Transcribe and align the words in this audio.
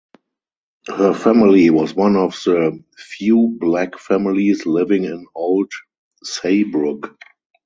Her 0.87 1.13
family 1.13 1.69
was 1.69 1.93
one 1.93 2.15
of 2.15 2.31
the 2.43 2.83
few 2.97 3.55
Black 3.59 3.99
families 3.99 4.65
living 4.65 5.03
in 5.03 5.27
Old 5.35 5.71
Saybrook. 6.23 7.15